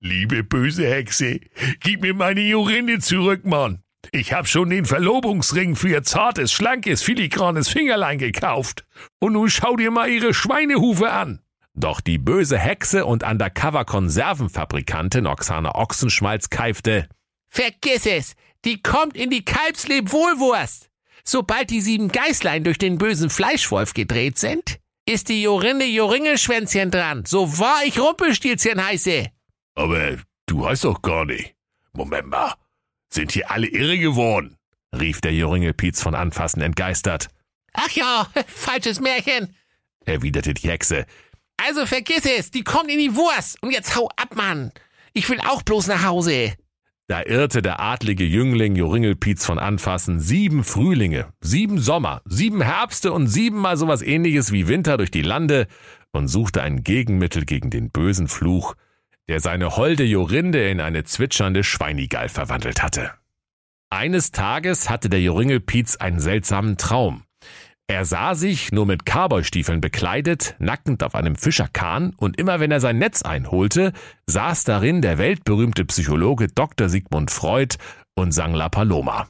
Liebe 0.00 0.42
böse 0.42 0.88
Hexe, 0.88 1.40
gib 1.80 2.00
mir 2.00 2.14
meine 2.14 2.40
Jorinde 2.40 3.00
zurück, 3.00 3.44
Mann. 3.44 3.82
Ich 4.12 4.32
hab 4.32 4.48
schon 4.48 4.70
den 4.70 4.84
Verlobungsring 4.84 5.74
für 5.76 5.88
ihr 5.88 6.02
zartes, 6.02 6.52
schlankes, 6.52 7.02
filigranes 7.02 7.68
Fingerlein 7.68 8.18
gekauft. 8.18 8.86
Und 9.18 9.32
nun 9.34 9.50
schau 9.50 9.76
dir 9.76 9.90
mal 9.90 10.08
ihre 10.08 10.32
Schweinehufe 10.32 11.10
an. 11.10 11.40
Doch 11.74 12.00
die 12.00 12.18
böse 12.18 12.58
Hexe 12.58 13.04
und 13.04 13.24
Undercover-Konservenfabrikantin 13.24 15.26
Oksana 15.26 15.74
Ochsenschmalz 15.74 16.50
keifte. 16.50 17.08
Vergiss 17.48 18.06
es! 18.06 18.36
Die 18.64 18.80
kommt 18.80 19.16
in 19.16 19.30
die 19.30 19.44
Kalbsleb-Wohlwurst! 19.44 20.88
Sobald 21.28 21.70
die 21.70 21.80
sieben 21.80 22.08
Geißlein 22.08 22.62
durch 22.64 22.78
den 22.78 22.98
bösen 22.98 23.30
Fleischwolf 23.30 23.94
gedreht 23.94 24.38
sind, 24.38 24.78
ist 25.06 25.28
die 25.28 25.42
Jorinde 25.42 25.84
Joringelschwänzchen 25.84 26.90
dran, 26.90 27.24
so 27.26 27.58
wahr 27.58 27.82
ich 27.84 27.98
Rumpelstilzchen 27.98 28.84
heiße. 28.84 29.26
Aber 29.74 30.18
du 30.46 30.66
heißt 30.66 30.84
doch 30.84 31.02
gar 31.02 31.24
nicht. 31.24 31.54
Moment 31.92 32.28
mal. 32.28 32.54
Sind 33.12 33.32
hier 33.32 33.50
alle 33.50 33.66
irre 33.66 33.98
geworden? 33.98 34.56
rief 34.94 35.20
der 35.20 35.32
Joringelpiez 35.32 36.00
von 36.00 36.14
Anfassen 36.14 36.62
entgeistert. 36.62 37.28
Ach 37.72 37.90
ja, 37.90 38.28
falsches 38.46 39.00
Märchen, 39.00 39.54
erwiderte 40.04 40.54
die 40.54 40.68
Hexe. 40.68 41.06
Also 41.56 41.86
vergiss 41.86 42.24
es, 42.24 42.50
die 42.50 42.64
kommt 42.64 42.90
in 42.90 42.98
die 42.98 43.14
Wurst. 43.16 43.62
Und 43.62 43.70
jetzt 43.70 43.96
hau 43.96 44.08
ab, 44.16 44.36
Mann. 44.36 44.72
Ich 45.12 45.28
will 45.28 45.40
auch 45.40 45.62
bloß 45.62 45.86
nach 45.88 46.04
Hause. 46.04 46.54
Da 47.08 47.22
irrte 47.22 47.62
der 47.62 47.78
adlige 47.78 48.24
Jüngling 48.24 48.74
Joringelpiez 48.74 49.44
von 49.46 49.60
Anfassen 49.60 50.18
sieben 50.18 50.64
Frühlinge, 50.64 51.28
sieben 51.40 51.78
Sommer, 51.78 52.20
sieben 52.24 52.60
Herbste 52.60 53.12
und 53.12 53.28
siebenmal 53.28 53.76
sowas 53.76 54.02
ähnliches 54.02 54.50
wie 54.50 54.66
Winter 54.66 54.96
durch 54.96 55.12
die 55.12 55.22
Lande 55.22 55.68
und 56.10 56.26
suchte 56.26 56.62
ein 56.62 56.82
Gegenmittel 56.82 57.44
gegen 57.44 57.70
den 57.70 57.90
bösen 57.90 58.26
Fluch, 58.26 58.74
der 59.28 59.38
seine 59.38 59.76
holde 59.76 60.02
Jorinde 60.02 60.68
in 60.68 60.80
eine 60.80 61.04
zwitschernde 61.04 61.62
Schweinigal 61.62 62.28
verwandelt 62.28 62.82
hatte. 62.82 63.12
Eines 63.88 64.32
Tages 64.32 64.90
hatte 64.90 65.08
der 65.08 65.20
Joringelpiez 65.20 65.96
einen 65.96 66.18
seltsamen 66.18 66.76
Traum. 66.76 67.22
Er 67.88 68.04
sah 68.04 68.34
sich, 68.34 68.72
nur 68.72 68.84
mit 68.84 69.04
Cowboystiefeln 69.06 69.80
bekleidet, 69.80 70.56
nackend 70.58 71.04
auf 71.04 71.14
einem 71.14 71.36
Fischerkahn, 71.36 72.14
und 72.16 72.36
immer 72.36 72.58
wenn 72.58 72.72
er 72.72 72.80
sein 72.80 72.98
Netz 72.98 73.22
einholte, 73.22 73.92
saß 74.26 74.64
darin 74.64 75.02
der 75.02 75.18
weltberühmte 75.18 75.84
Psychologe 75.84 76.48
Dr. 76.48 76.88
Sigmund 76.88 77.30
Freud 77.30 77.76
und 78.14 78.32
sang 78.32 78.54
La 78.54 78.68
Paloma. 78.68 79.28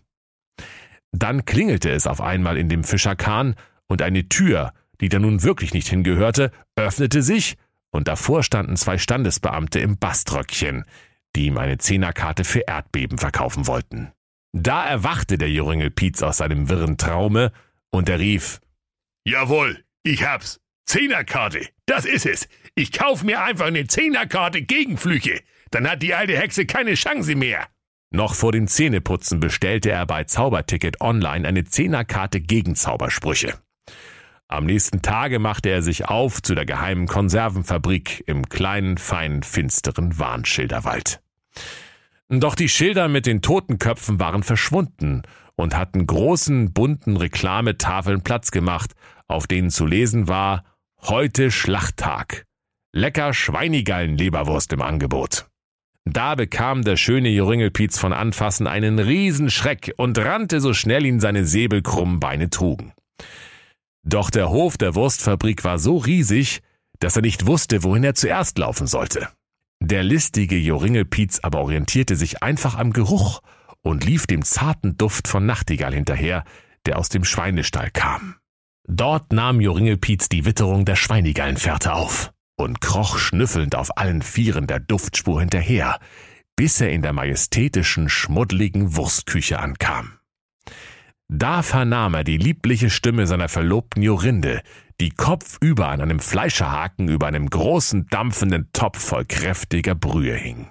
Dann 1.12 1.44
klingelte 1.44 1.90
es 1.90 2.06
auf 2.06 2.22
einmal 2.22 2.56
in 2.56 2.68
dem 2.68 2.84
Fischerkahn, 2.84 3.56
und 3.88 4.02
eine 4.02 4.28
Tür, 4.28 4.72
die 5.00 5.08
da 5.08 5.18
nun 5.18 5.42
wirklich 5.42 5.74
nicht 5.74 5.88
hingehörte, 5.88 6.50
öffnete 6.76 7.22
sich 7.22 7.56
und 7.90 8.08
davor 8.08 8.42
standen 8.42 8.76
zwei 8.76 8.98
Standesbeamte 8.98 9.80
im 9.80 9.98
Baströckchen, 9.98 10.84
die 11.34 11.46
ihm 11.46 11.58
eine 11.58 11.78
Zehnerkarte 11.78 12.44
für 12.44 12.60
Erdbeben 12.60 13.18
verkaufen 13.18 13.66
wollten. 13.66 14.12
Da 14.52 14.84
erwachte 14.86 15.38
der 15.38 15.50
Joringel 15.50 15.90
Pietz 15.90 16.22
aus 16.22 16.38
seinem 16.38 16.68
wirren 16.68 16.96
Traume 16.96 17.52
und 17.96 18.08
er 18.08 18.18
rief, 18.18 18.60
Jawohl, 19.24 19.82
ich 20.02 20.22
hab's. 20.24 20.60
Zehnerkarte, 20.84 21.66
das 21.86 22.04
ist 22.04 22.26
es. 22.26 22.48
Ich 22.76 22.92
kauf 22.92 23.24
mir 23.24 23.42
einfach 23.42 23.66
eine 23.66 23.88
Zehnerkarte 23.88 24.62
gegen 24.62 24.98
Flüche. 24.98 25.40
Dann 25.72 25.90
hat 25.90 26.02
die 26.02 26.14
alte 26.14 26.38
Hexe 26.38 26.64
keine 26.64 26.94
Chance 26.94 27.34
mehr. 27.34 27.66
Noch 28.10 28.34
vor 28.34 28.52
dem 28.52 28.68
Zähneputzen 28.68 29.40
bestellte 29.40 29.90
er 29.90 30.06
bei 30.06 30.22
Zauberticket 30.24 31.00
online 31.00 31.48
eine 31.48 31.64
Zehnerkarte 31.64 32.40
gegen 32.40 32.76
Zaubersprüche. 32.76 33.58
Am 34.46 34.66
nächsten 34.66 35.02
Tage 35.02 35.40
machte 35.40 35.70
er 35.70 35.82
sich 35.82 36.04
auf 36.04 36.40
zu 36.40 36.54
der 36.54 36.66
geheimen 36.66 37.08
Konservenfabrik 37.08 38.22
im 38.28 38.48
kleinen, 38.48 38.96
feinen, 38.96 39.42
finsteren 39.42 40.20
Warnschilderwald. 40.20 41.20
Doch 42.28 42.54
die 42.54 42.68
Schilder 42.68 43.08
mit 43.08 43.26
den 43.26 43.42
Totenköpfen 43.42 44.20
waren 44.20 44.44
verschwunden 44.44 45.22
und 45.56 45.76
hatten 45.76 46.06
großen, 46.06 46.72
bunten 46.72 47.16
Reklametafeln 47.16 48.22
Platz 48.22 48.50
gemacht, 48.50 48.92
auf 49.26 49.46
denen 49.46 49.70
zu 49.70 49.86
lesen 49.86 50.28
war 50.28 50.64
Heute 51.02 51.50
Schlachttag. 51.50 52.44
Lecker 52.92 53.32
Schweinigallen-Leberwurst 53.34 54.72
im 54.72 54.82
Angebot. 54.82 55.46
Da 56.04 56.34
bekam 56.34 56.82
der 56.82 56.96
schöne 56.96 57.28
Joringelpietz 57.28 57.98
von 57.98 58.12
Anfassen 58.12 58.66
einen 58.66 58.98
Riesenschreck 58.98 59.92
und 59.96 60.18
rannte 60.18 60.60
so 60.60 60.72
schnell 60.72 61.04
ihn 61.04 61.20
seine 61.20 61.44
säbelkrummen 61.44 62.20
Beine 62.20 62.48
trugen. 62.48 62.92
Doch 64.04 64.30
der 64.30 64.50
Hof 64.50 64.78
der 64.78 64.94
Wurstfabrik 64.94 65.64
war 65.64 65.78
so 65.78 65.96
riesig, 65.96 66.60
dass 67.00 67.16
er 67.16 67.22
nicht 67.22 67.46
wusste, 67.46 67.82
wohin 67.82 68.04
er 68.04 68.14
zuerst 68.14 68.56
laufen 68.56 68.86
sollte. 68.86 69.28
Der 69.80 70.02
listige 70.02 70.56
Joringelpietz 70.56 71.40
aber 71.42 71.60
orientierte 71.60 72.16
sich 72.16 72.42
einfach 72.42 72.78
am 72.78 72.92
Geruch 72.92 73.40
und 73.86 74.04
lief 74.04 74.26
dem 74.26 74.42
zarten 74.42 74.98
Duft 74.98 75.28
von 75.28 75.46
Nachtigall 75.46 75.94
hinterher, 75.94 76.42
der 76.86 76.98
aus 76.98 77.08
dem 77.08 77.24
Schweinestall 77.24 77.90
kam. 77.92 78.34
Dort 78.88 79.32
nahm 79.32 79.60
Joringelpietz 79.60 80.28
die 80.28 80.44
Witterung 80.44 80.84
der 80.84 80.96
Schweinigallenfährte 80.96 81.92
auf 81.92 82.32
und 82.56 82.80
kroch 82.80 83.16
schnüffelnd 83.16 83.76
auf 83.76 83.96
allen 83.96 84.22
Vieren 84.22 84.66
der 84.66 84.80
Duftspur 84.80 85.38
hinterher, 85.38 86.00
bis 86.56 86.80
er 86.80 86.90
in 86.90 87.02
der 87.02 87.12
majestätischen, 87.12 88.08
schmuddligen 88.08 88.96
Wurstküche 88.96 89.60
ankam. 89.60 90.18
Da 91.28 91.62
vernahm 91.62 92.14
er 92.14 92.24
die 92.24 92.38
liebliche 92.38 92.90
Stimme 92.90 93.28
seiner 93.28 93.48
Verlobten 93.48 94.02
Jorinde, 94.02 94.62
die 95.00 95.10
kopfüber 95.10 95.88
an 95.88 96.00
einem 96.00 96.18
Fleischerhaken 96.18 97.08
über 97.08 97.28
einem 97.28 97.48
großen 97.48 98.06
dampfenden 98.08 98.70
Topf 98.72 98.98
voll 98.98 99.26
kräftiger 99.26 99.94
Brühe 99.94 100.34
hing. 100.34 100.70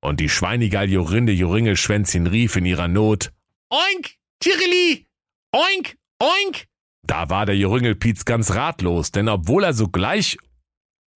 Und 0.00 0.20
die 0.20 0.28
Schweinigal 0.28 0.88
Jorinde 0.88 1.32
Joringelschwänzchen 1.32 2.26
rief 2.26 2.56
in 2.56 2.64
ihrer 2.64 2.88
Not 2.88 3.32
Oink, 3.70 4.16
Tirili! 4.40 5.06
Oink, 5.52 5.96
oink! 6.20 6.66
Da 7.02 7.28
war 7.28 7.46
der 7.46 7.56
Joringelpietz 7.56 8.24
ganz 8.24 8.52
ratlos, 8.52 9.10
denn 9.10 9.28
obwohl 9.28 9.64
er 9.64 9.74
sogleich 9.74 10.38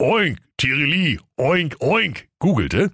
Oink, 0.00 0.38
Tirili, 0.56 1.20
oink, 1.36 1.76
oink, 1.80 2.28
googelte, 2.38 2.90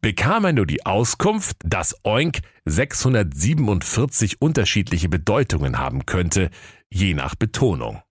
bekam 0.00 0.44
er 0.44 0.52
nur 0.52 0.66
die 0.66 0.84
Auskunft, 0.84 1.56
dass 1.64 1.96
Oink 2.04 2.40
647 2.64 4.40
unterschiedliche 4.40 5.08
Bedeutungen 5.08 5.78
haben 5.78 6.04
könnte, 6.04 6.50
je 6.90 7.14
nach 7.14 7.34
Betonung. 7.34 8.02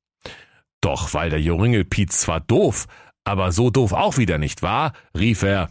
Doch 0.82 1.14
weil 1.14 1.30
der 1.30 1.42
Joringelpietz 1.42 2.22
zwar 2.22 2.40
doof, 2.40 2.88
aber 3.24 3.52
so 3.52 3.70
doof 3.70 3.94
auch 3.94 4.18
wieder 4.18 4.38
nicht 4.38 4.62
war, 4.62 4.94
rief 5.18 5.44
er 5.44 5.70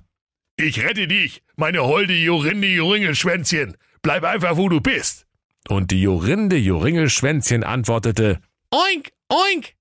Ich 0.63 0.85
rette 0.85 1.09
dich, 1.09 1.43
meine 1.57 1.85
holde 1.85 2.13
Jorinde 2.13 2.69
Joringelschwänzchen. 2.69 3.79
Bleib 4.03 4.25
einfach, 4.25 4.59
wo 4.59 4.69
du 4.69 4.83
bist. 4.83 5.27
Und 5.69 5.91
die 5.91 6.03
Jorinde 6.03 6.59
Joringelschwänzchen 6.59 7.65
antwortete 7.65 8.41
Oink, 8.71 9.09
oink! 9.31 9.73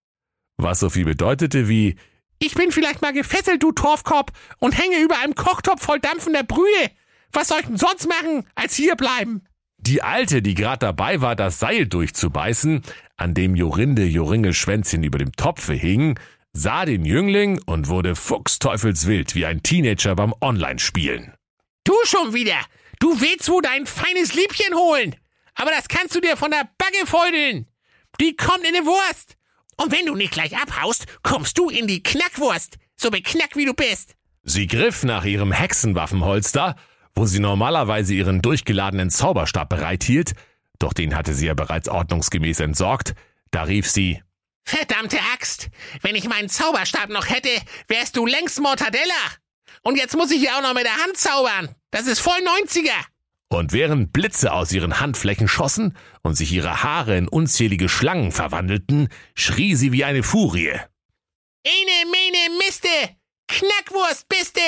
Was 0.56 0.80
so 0.80 0.90
viel 0.90 1.04
bedeutete 1.04 1.68
wie 1.68 1.98
Ich 2.38 2.54
bin 2.54 2.72
vielleicht 2.72 3.02
mal 3.02 3.12
gefesselt, 3.12 3.62
du 3.62 3.74
Torfkorb, 3.74 4.32
und 4.60 4.78
hänge 4.78 5.04
über 5.04 5.20
einem 5.20 5.36
Kochtopf 5.36 5.84
voll 5.84 6.00
dampfender 6.00 6.44
Brühe. 6.44 6.90
Was 7.34 7.50
soll 7.50 7.60
ich 7.60 7.68
denn 7.68 7.78
sonst 7.78 8.08
machen, 8.08 8.46
als 8.56 8.76
hier 8.76 8.96
bleiben? 8.96 9.42
Die 9.80 10.02
Alte, 10.02 10.42
die 10.42 10.54
gerade 10.54 10.80
dabei 10.80 11.20
war, 11.20 11.36
das 11.36 11.60
Seil 11.60 11.88
durchzubeißen, 11.88 12.84
an 13.18 13.34
dem 13.34 13.58
Jorinde 13.58 14.06
Joringelschwänzchen 14.06 15.04
über 15.04 15.18
dem 15.18 15.34
Topfe 15.34 15.74
hing, 15.74 16.18
sah 16.54 16.86
den 16.86 17.06
Jüngling 17.06 17.62
und 17.66 17.88
wurde 17.88 18.16
fuchsteufelswild 18.16 19.36
wie 19.36 19.46
ein 19.46 19.64
Teenager 19.64 20.16
beim 20.16 20.34
Online-Spielen. 20.42 21.34
Du 21.84 21.94
schon 22.06 22.34
wieder! 22.34 22.60
Du 23.00 23.22
willst 23.22 23.50
wohl 23.50 23.62
dein 23.62 23.86
feines 23.86 24.34
Liebchen 24.34 24.76
holen! 24.76 25.16
Aber 25.56 25.72
das 25.72 25.88
kannst 25.88 26.16
du 26.16 26.22
dir 26.22 26.38
von 26.38 26.52
der 26.52 26.68
Backe 26.78 27.06
feudeln! 27.06 27.68
Die 28.20 28.36
kommt 28.36 28.66
in 28.66 28.74
die 28.74 28.86
Wurst! 28.86 29.38
Und 29.78 29.92
wenn 29.92 30.06
du 30.06 30.16
nicht 30.16 30.34
gleich 30.34 30.58
abhaust, 30.58 31.06
kommst 31.24 31.58
du 31.58 31.70
in 31.70 31.88
die 31.88 32.04
Knackwurst! 32.04 32.78
So 32.98 33.10
beknackt 33.10 33.56
wie 33.56 33.66
du 33.66 33.74
bist! 33.74 34.16
Sie 34.44 34.68
griff 34.68 35.04
nach 35.04 35.26
ihrem 35.26 35.52
Hexenwaffenholster, 35.52 36.76
wo 37.16 37.26
sie 37.26 37.40
normalerweise 37.40 38.14
ihren 38.14 38.42
durchgeladenen 38.42 39.10
Zauberstab 39.10 39.70
bereithielt, 39.70 40.34
doch 40.80 40.94
den 40.94 41.16
hatte 41.16 41.34
sie 41.34 41.48
ja 41.48 41.54
bereits 41.54 41.90
ordnungsgemäß 41.90 42.62
entsorgt, 42.62 43.14
da 43.52 43.64
rief 43.64 43.90
sie 43.90 44.22
Verdammte 44.70 45.18
Axt! 45.34 45.72
Wenn 46.04 46.14
ich 46.14 46.30
meinen 46.30 46.48
Zauberstab 46.48 47.10
noch 47.10 47.28
hätte, 47.28 47.50
wärst 47.88 48.16
du 48.16 48.28
längst 48.28 48.62
Mortadella! 48.62 49.16
Und 49.82 49.98
jetzt 49.98 50.16
muss 50.16 50.30
ich 50.30 50.44
ja 50.44 50.58
auch 50.58 50.62
noch 50.62 50.76
mit 50.76 50.84
der 50.86 51.04
Hand 51.04 51.18
zaubern! 51.18 51.74
Das 51.90 52.06
ist 52.06 52.20
voll 52.20 52.38
90er! 52.68 52.92
Und 53.48 53.74
während 53.74 54.14
Blitze 54.14 54.54
aus 54.54 54.72
ihren 54.72 55.00
Handflächen 55.00 55.48
schossen 55.48 55.98
und 56.22 56.36
sich 56.36 56.52
ihre 56.52 56.84
Haare 56.84 57.18
in 57.18 57.28
unzählige 57.28 57.90
Schlangen 57.90 58.32
verwandelten, 58.32 59.10
schrie 59.34 59.74
sie 59.74 59.92
wie 59.92 60.04
eine 60.04 60.22
Furie. 60.22 60.80
Ene, 61.64 62.06
mene, 62.12 62.60
miste! 62.60 63.18
Knackwurst 63.48 64.30
biste! 64.30 64.62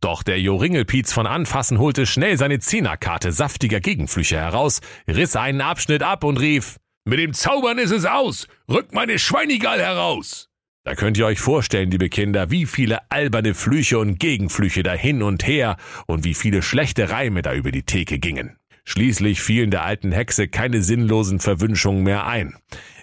Doch 0.00 0.24
der 0.24 0.40
Joringelpietz 0.40 1.12
von 1.12 1.28
Anfassen 1.28 1.78
holte 1.78 2.04
schnell 2.04 2.36
seine 2.36 2.58
Zehnerkarte 2.58 3.30
saftiger 3.30 3.78
Gegenflüche 3.78 4.38
heraus, 4.38 4.80
riss 5.06 5.36
einen 5.36 5.60
Abschnitt 5.60 6.02
ab 6.02 6.24
und 6.24 6.38
rief, 6.38 6.78
Mit 7.08 7.20
dem 7.20 7.34
Zaubern 7.34 7.78
ist 7.78 7.92
es 7.92 8.04
aus. 8.04 8.48
Rückt 8.68 8.92
meine 8.92 9.20
Schweinigal 9.20 9.80
heraus. 9.80 10.48
Da 10.82 10.96
könnt 10.96 11.16
ihr 11.16 11.26
euch 11.26 11.38
vorstellen, 11.38 11.88
liebe 11.88 12.08
Kinder, 12.08 12.50
wie 12.50 12.66
viele 12.66 13.08
alberne 13.12 13.54
Flüche 13.54 14.00
und 14.00 14.18
Gegenflüche 14.18 14.82
da 14.82 14.92
hin 14.92 15.22
und 15.22 15.46
her 15.46 15.76
und 16.08 16.24
wie 16.24 16.34
viele 16.34 16.62
schlechte 16.62 17.08
Reime 17.10 17.42
da 17.42 17.54
über 17.54 17.70
die 17.70 17.84
Theke 17.84 18.18
gingen. 18.18 18.56
Schließlich 18.84 19.40
fielen 19.40 19.70
der 19.70 19.84
alten 19.84 20.10
Hexe 20.10 20.48
keine 20.48 20.82
sinnlosen 20.82 21.38
Verwünschungen 21.38 22.02
mehr 22.02 22.26
ein. 22.26 22.56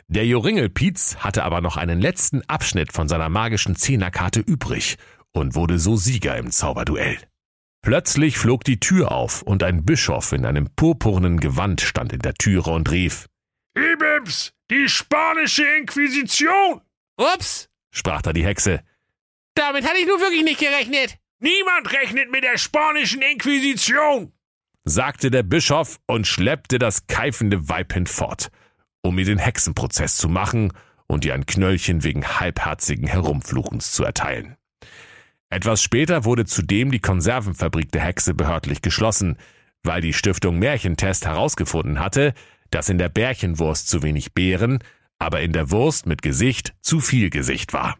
Der 0.09 0.25
Joringelpietz 0.25 1.15
hatte 1.19 1.45
aber 1.45 1.61
noch 1.61 1.77
einen 1.77 2.01
letzten 2.01 2.41
Abschnitt 2.49 2.91
von 2.91 3.07
seiner 3.07 3.29
magischen 3.29 3.77
Zehnerkarte 3.77 4.41
übrig 4.41 4.97
und 5.31 5.55
wurde 5.55 5.79
so 5.79 5.95
Sieger 5.95 6.35
im 6.37 6.51
Zauberduell. 6.51 7.19
Plötzlich 7.81 8.37
flog 8.37 8.65
die 8.65 8.81
Tür 8.81 9.13
auf 9.13 9.43
und 9.43 9.63
ein 9.63 9.85
Bischof 9.85 10.33
in 10.33 10.45
einem 10.45 10.67
purpurnen 10.75 11.39
Gewand 11.39 11.79
stand 11.79 12.11
in 12.11 12.19
der 12.19 12.33
Türe 12.33 12.71
und 12.71 12.91
rief, 12.91 13.27
Ibims, 13.75 14.53
die 14.69 14.87
spanische 14.87 15.65
Inquisition! 15.65 16.81
Ups! 17.17 17.69
sprach 17.91 18.21
da 18.21 18.33
die 18.33 18.45
Hexe. 18.45 18.83
Damit 19.55 19.83
hatte 19.85 19.97
ich 19.99 20.07
nun 20.07 20.19
wirklich 20.19 20.43
nicht 20.43 20.59
gerechnet! 20.59 21.17
Niemand 21.39 21.91
rechnet 21.91 22.31
mit 22.31 22.43
der 22.43 22.57
spanischen 22.57 23.21
Inquisition! 23.21 24.31
sagte 24.85 25.31
der 25.31 25.43
Bischof 25.43 25.99
und 26.07 26.27
schleppte 26.27 26.77
das 26.77 27.07
keifende 27.07 27.69
Weib 27.69 27.93
hinfort, 27.93 28.49
um 29.01 29.17
ihr 29.17 29.25
den 29.25 29.39
Hexenprozess 29.39 30.17
zu 30.17 30.29
machen 30.29 30.73
und 31.07 31.25
ihr 31.25 31.33
ein 31.33 31.45
Knöllchen 31.45 32.03
wegen 32.03 32.25
halbherzigen 32.25 33.07
Herumfluchens 33.07 33.91
zu 33.91 34.03
erteilen. 34.03 34.57
Etwas 35.49 35.81
später 35.81 36.25
wurde 36.25 36.45
zudem 36.45 36.91
die 36.91 36.99
Konservenfabrik 36.99 37.91
der 37.91 38.01
Hexe 38.01 38.33
behördlich 38.33 38.81
geschlossen, 38.81 39.37
weil 39.83 40.01
die 40.01 40.13
Stiftung 40.13 40.59
Märchentest 40.59 41.25
herausgefunden 41.25 41.99
hatte, 41.99 42.33
dass 42.73 42.89
in 42.89 42.97
der 42.97 43.09
Bärchenwurst 43.09 43.87
zu 43.87 44.03
wenig 44.03 44.33
Beeren, 44.33 44.79
aber 45.19 45.41
in 45.41 45.53
der 45.53 45.71
Wurst 45.71 46.05
mit 46.05 46.21
Gesicht 46.21 46.73
zu 46.81 46.99
viel 46.99 47.29
Gesicht 47.29 47.73
war. 47.73 47.97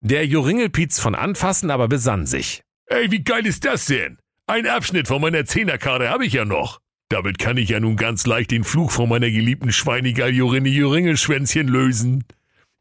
Der 0.00 0.26
Joringelpietz 0.26 1.00
von 1.00 1.14
Anfassen 1.14 1.70
aber 1.70 1.88
besann 1.88 2.26
sich. 2.26 2.62
Ey, 2.86 3.10
wie 3.10 3.24
geil 3.24 3.44
ist 3.44 3.64
das 3.64 3.86
denn? 3.86 4.18
Ein 4.46 4.68
Abschnitt 4.68 5.08
von 5.08 5.20
meiner 5.20 5.44
Zehnerkarte 5.44 6.08
habe 6.08 6.24
ich 6.24 6.34
ja 6.34 6.44
noch. 6.44 6.80
Damit 7.08 7.38
kann 7.38 7.56
ich 7.56 7.70
ja 7.70 7.80
nun 7.80 7.96
ganz 7.96 8.26
leicht 8.26 8.52
den 8.52 8.62
Fluch 8.64 8.92
von 8.92 9.08
meiner 9.08 9.30
geliebten 9.30 9.72
Schweinigal 9.72 10.32
Jorinne 10.32 10.68
Joringelschwänzchen 10.68 11.66
lösen. 11.66 12.24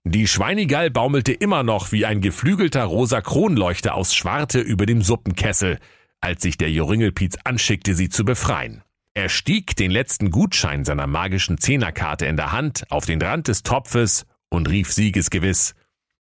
Die 0.04 0.28
Schweinigall 0.28 0.92
baumelte 0.92 1.34
immer 1.34 1.64
noch 1.64 1.92
wie 1.92 2.06
ein 2.06 2.22
geflügelter 2.22 2.84
rosa 2.84 3.22
Kronleuchter 3.22 3.96
aus 3.96 4.14
Schwarte 4.14 4.60
über 4.60 4.86
dem 4.86 5.02
Suppenkessel, 5.02 5.80
als 6.22 6.44
sich 6.44 6.58
der 6.58 6.70
Joringelpietz 6.70 7.38
anschickte, 7.44 7.96
sie 7.96 8.10
zu 8.10 8.24
befreien. 8.24 8.85
Er 9.16 9.30
stieg 9.30 9.78
den 9.78 9.92
letzten 9.92 10.30
Gutschein 10.30 10.84
seiner 10.84 11.08
magischen 11.08 11.58
Zehnerkarte 11.58 12.26
in 12.26 12.36
der 12.36 12.52
Hand 12.52 12.86
auf 12.92 13.06
den 13.06 13.22
Rand 13.22 13.48
des 13.48 13.64
Topfes 13.64 14.26
und 14.50 14.70
rief 14.70 14.92
siegesgewiss. 14.92 15.74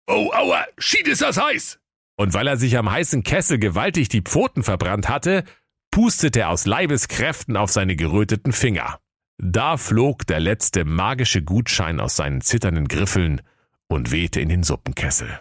Oh, 0.08 0.30
aua, 0.34 0.66
schied 0.78 1.08
ist 1.08 1.22
das 1.22 1.42
heiß! 1.42 1.80
Und 2.18 2.34
weil 2.34 2.48
er 2.48 2.58
sich 2.58 2.78
am 2.78 2.92
heißen 2.92 3.24
Kessel 3.24 3.60
gewaltig 3.60 4.10
die 4.10 4.22
Pfoten 4.22 4.62
verbrannt 4.62 5.08
hatte, 5.08 5.46
pustete 5.90 6.42
er 6.42 6.50
aus 6.50 6.66
Leibeskräften 6.66 7.56
auf 7.56 7.72
seine 7.72 7.96
geröteten 7.96 8.52
Finger. 8.52 9.00
Da 9.38 9.78
flog 9.78 10.28
der 10.28 10.42
letzte 10.42 10.84
magische 10.84 11.42
Gutschein 11.42 12.02
aus 12.02 12.18
seinen 12.18 12.42
zitternden 12.42 12.90
Griffeln 12.90 13.42
und 13.88 14.12
wehte 14.12 14.42
in 14.42 14.50
den 14.50 14.64
Suppenkessel. 14.64 15.40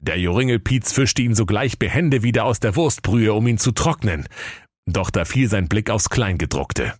Der 0.00 0.18
Joringelpiez 0.18 0.92
fischte 0.92 1.22
ihn 1.22 1.34
sogleich 1.34 1.78
behende 1.78 2.22
wieder 2.22 2.44
aus 2.44 2.60
der 2.60 2.76
Wurstbrühe, 2.76 3.32
um 3.32 3.46
ihn 3.46 3.58
zu 3.58 3.72
trocknen. 3.72 4.28
Doch 4.92 5.10
da 5.10 5.24
fiel 5.24 5.48
sein 5.48 5.68
Blick 5.68 5.88
aufs 5.88 6.10
Kleingedruckte. 6.10 6.94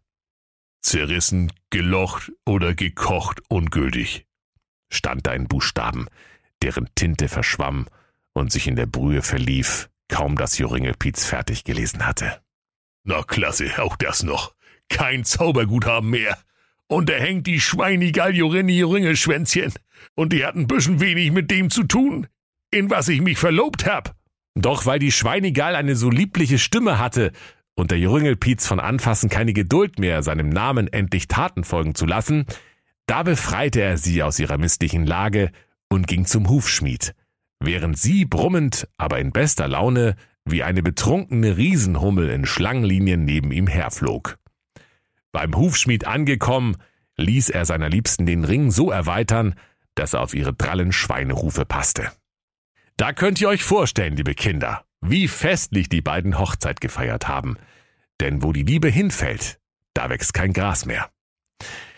Zerrissen, 0.80 1.52
gelocht 1.68 2.32
oder 2.46 2.74
gekocht 2.74 3.42
ungültig, 3.48 4.26
stand 4.90 5.26
da 5.26 5.34
in 5.34 5.46
Buchstaben, 5.46 6.06
deren 6.62 6.88
Tinte 6.94 7.28
verschwamm 7.28 7.86
und 8.32 8.50
sich 8.50 8.66
in 8.66 8.76
der 8.76 8.86
Brühe 8.86 9.20
verlief, 9.20 9.90
kaum 10.08 10.36
das 10.36 10.56
Joringelpiez 10.56 11.24
fertig 11.26 11.64
gelesen 11.64 12.06
hatte. 12.06 12.40
Na 13.04 13.22
klasse, 13.22 13.70
auch 13.82 13.96
das 13.96 14.22
noch. 14.22 14.54
Kein 14.88 15.24
Zauberguthaben 15.24 16.08
mehr. 16.08 16.38
Und 16.86 17.10
da 17.10 17.14
hängt 17.14 17.46
die 17.46 17.60
Schweinigal 17.60 18.34
Jorinni 18.34 18.78
Joringelschwänzchen. 18.78 19.72
Und 20.14 20.32
die 20.32 20.44
hat 20.44 20.54
ein 20.54 20.66
bisschen 20.66 21.00
wenig 21.00 21.30
mit 21.30 21.50
dem 21.50 21.68
zu 21.68 21.84
tun, 21.84 22.26
in 22.70 22.90
was 22.90 23.08
ich 23.08 23.20
mich 23.20 23.38
verlobt 23.38 23.86
hab. 23.86 24.16
Doch 24.54 24.86
weil 24.86 24.98
die 24.98 25.12
Schweinigal 25.12 25.76
eine 25.76 25.94
so 25.94 26.10
liebliche 26.10 26.58
Stimme 26.58 26.98
hatte 26.98 27.32
und 27.74 27.90
der 27.90 27.98
Joringelpiez 27.98 28.66
von 28.66 28.80
Anfassen 28.80 29.30
keine 29.30 29.52
Geduld 29.52 29.98
mehr, 29.98 30.22
seinem 30.22 30.48
Namen 30.48 30.88
endlich 30.88 31.28
Taten 31.28 31.64
folgen 31.64 31.94
zu 31.94 32.06
lassen, 32.06 32.46
da 33.06 33.22
befreite 33.22 33.80
er 33.80 33.98
sie 33.98 34.22
aus 34.22 34.38
ihrer 34.38 34.58
misslichen 34.58 35.06
Lage 35.06 35.50
und 35.88 36.06
ging 36.06 36.24
zum 36.24 36.48
Hufschmied, 36.48 37.14
während 37.60 37.98
sie 37.98 38.24
brummend, 38.24 38.88
aber 38.96 39.18
in 39.18 39.32
bester 39.32 39.68
Laune, 39.68 40.16
wie 40.44 40.62
eine 40.62 40.82
betrunkene 40.82 41.56
Riesenhummel 41.56 42.28
in 42.30 42.46
Schlangenlinien 42.46 43.24
neben 43.24 43.52
ihm 43.52 43.66
herflog. 43.66 44.38
Beim 45.32 45.56
Hufschmied 45.56 46.06
angekommen, 46.06 46.76
ließ 47.16 47.50
er 47.50 47.64
seiner 47.64 47.88
Liebsten 47.88 48.26
den 48.26 48.44
Ring 48.44 48.70
so 48.70 48.90
erweitern, 48.90 49.54
dass 49.94 50.14
er 50.14 50.22
auf 50.22 50.34
ihre 50.34 50.52
drallen 50.52 50.92
Schweinehufe 50.92 51.64
passte. 51.64 52.10
Da 52.96 53.12
könnt 53.12 53.40
ihr 53.40 53.48
euch 53.48 53.62
vorstellen, 53.62 54.16
liebe 54.16 54.34
Kinder, 54.34 54.84
wie 55.02 55.28
festlich 55.28 55.88
die 55.88 56.00
beiden 56.00 56.38
Hochzeit 56.38 56.80
gefeiert 56.80 57.28
haben. 57.28 57.56
Denn 58.20 58.42
wo 58.42 58.52
die 58.52 58.62
Liebe 58.62 58.88
hinfällt, 58.88 59.58
da 59.94 60.08
wächst 60.08 60.32
kein 60.32 60.52
Gras 60.52 60.86
mehr. 60.86 61.10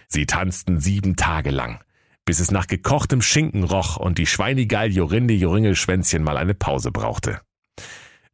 Sie 0.08 0.26
tanzten 0.26 0.80
sieben 0.80 1.16
Tage 1.16 1.50
lang, 1.50 1.82
bis 2.24 2.40
es 2.40 2.50
nach 2.50 2.66
gekochtem 2.66 3.20
Schinken 3.20 3.64
roch 3.64 3.96
und 3.96 4.18
die 4.18 4.26
Schweinigeil 4.26 4.92
Jorinde 4.92 5.34
Joringelschwänzchen 5.34 6.24
mal 6.24 6.36
eine 6.36 6.54
Pause 6.54 6.90
brauchte. 6.90 7.40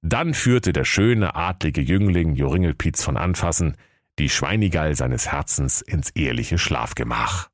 Dann 0.03 0.33
führte 0.33 0.73
der 0.73 0.85
schöne, 0.85 1.35
adlige 1.35 1.83
Jüngling 1.83 2.35
Joringelpietz 2.35 3.03
von 3.03 3.17
Anfassen 3.17 3.77
die 4.19 4.29
Schweinigeil 4.29 4.95
seines 4.95 5.33
Herzens 5.33 5.81
ins 5.81 6.11
eheliche 6.11 6.59
Schlafgemach. 6.59 7.49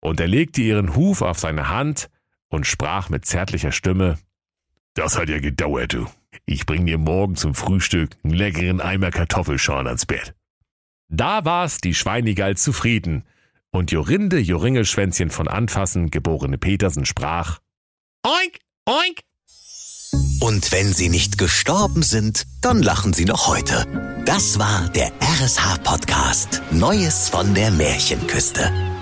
Und 0.00 0.20
er 0.20 0.28
legte 0.28 0.62
ihren 0.62 0.94
Huf 0.94 1.22
auf 1.22 1.38
seine 1.38 1.68
Hand 1.68 2.08
und 2.48 2.66
sprach 2.66 3.08
mit 3.08 3.26
zärtlicher 3.26 3.72
Stimme, 3.72 4.18
Das 4.98 5.16
hat 5.16 5.28
ja 5.28 5.38
gedauert, 5.38 5.92
du. 5.92 6.08
Ich 6.44 6.66
bring 6.66 6.84
dir 6.84 6.98
morgen 6.98 7.36
zum 7.36 7.54
Frühstück 7.54 8.16
einen 8.24 8.34
leckeren 8.34 8.80
Eimer 8.80 9.12
Kartoffelschorn 9.12 9.86
ans 9.86 10.06
Bett. 10.06 10.34
Da 11.08 11.44
war's 11.44 11.78
die 11.78 11.94
Schweinigeil 11.94 12.56
zufrieden, 12.56 13.22
und 13.70 13.92
Jorinde 13.92 14.40
Joringelschwänzchen 14.40 15.30
von 15.30 15.46
Anfassen, 15.46 16.10
geborene 16.10 16.58
Petersen, 16.58 17.06
sprach, 17.06 17.60
Oink, 18.26 18.58
oink. 18.86 19.20
Und 20.40 20.72
wenn 20.72 20.92
sie 20.92 21.10
nicht 21.10 21.38
gestorben 21.38 22.02
sind, 22.02 22.48
dann 22.60 22.82
lachen 22.82 23.12
sie 23.12 23.24
noch 23.24 23.46
heute. 23.46 23.86
Das 24.24 24.58
war 24.58 24.88
der 24.88 25.12
RSH-Podcast 25.20 26.60
Neues 26.72 27.28
von 27.28 27.54
der 27.54 27.70
Märchenküste. 27.70 28.97